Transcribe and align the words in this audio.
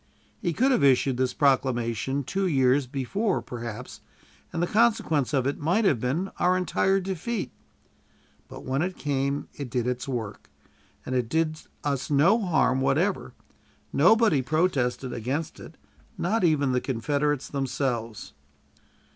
He 0.41 0.51
could 0.51 0.71
have 0.71 0.83
issued 0.83 1.17
this 1.17 1.35
proclamation 1.35 2.23
two 2.23 2.47
years 2.47 2.87
before, 2.87 3.39
perhaps, 3.39 4.01
and 4.51 4.59
the 4.59 4.65
consequence 4.65 5.31
of 5.31 5.45
it 5.45 5.59
might 5.59 5.85
have 5.85 5.99
been 5.99 6.31
our 6.39 6.57
entire 6.57 6.99
defeat; 6.99 7.51
but 8.47 8.65
when 8.65 8.81
it 8.81 8.97
came 8.97 9.47
it 9.53 9.69
did 9.69 9.85
its 9.85 10.07
work, 10.07 10.49
and 11.05 11.13
it 11.13 11.29
did 11.29 11.61
us 11.83 12.09
no 12.09 12.39
harm 12.41 12.81
whatever. 12.81 13.35
Nobody 13.93 14.41
protested 14.41 15.13
against 15.13 15.59
it, 15.59 15.77
not 16.17 16.43
even 16.43 16.71
the 16.71 16.81
Confederates 16.81 17.47
themselves. 17.47 18.33